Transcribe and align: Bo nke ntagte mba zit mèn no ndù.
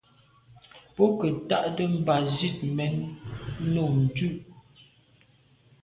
Bo 0.93 1.03
nke 1.11 1.27
ntagte 1.37 1.83
mba 1.97 2.15
zit 2.35 2.57
mèn 2.77 2.93
no 3.71 3.83
ndù. 4.01 4.29